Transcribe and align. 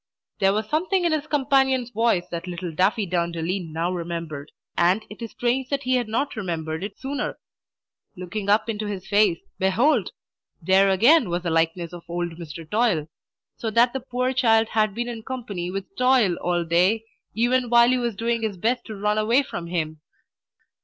There 0.39 0.51
was 0.53 0.67
something 0.67 1.05
in 1.05 1.11
his 1.11 1.27
companion's 1.27 1.91
voice 1.91 2.27
that 2.31 2.47
little 2.47 2.71
Daffydowndilly 2.71 3.59
now 3.71 3.91
remembered, 3.93 4.51
and 4.75 5.05
it 5.11 5.21
is 5.21 5.29
strange 5.29 5.69
that 5.69 5.83
he 5.83 5.93
had 5.93 6.07
not 6.07 6.35
remembered 6.35 6.83
it 6.83 6.97
sooner. 6.97 7.37
Looking 8.17 8.49
up 8.49 8.67
into 8.67 8.87
his 8.87 9.05
face, 9.05 9.37
behold! 9.59 10.09
there 10.59 10.89
again 10.89 11.29
was 11.29 11.43
the 11.43 11.51
likeness 11.51 11.93
of 11.93 12.01
old 12.07 12.37
Mr. 12.39 12.67
Toil; 12.67 13.09
so 13.57 13.69
that 13.69 13.93
the 13.93 13.99
poor 13.99 14.33
child 14.33 14.69
had 14.69 14.95
been 14.95 15.07
in 15.07 15.21
company 15.21 15.69
with 15.69 15.95
Toil 15.95 16.35
all 16.37 16.65
day, 16.65 17.03
even 17.35 17.69
while 17.69 17.89
he 17.89 17.99
was 17.99 18.15
doing 18.15 18.41
his 18.41 18.57
best 18.57 18.83
to 18.85 18.95
run 18.95 19.19
away 19.19 19.43
from 19.43 19.67
him. 19.67 20.01